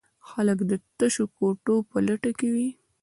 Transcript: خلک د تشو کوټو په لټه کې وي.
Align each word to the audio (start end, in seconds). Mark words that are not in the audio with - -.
خلک 0.29 0.59
د 0.69 0.73
تشو 0.97 1.25
کوټو 1.37 1.75
په 1.89 1.97
لټه 2.07 2.31
کې 2.39 2.47
وي. 2.55 2.69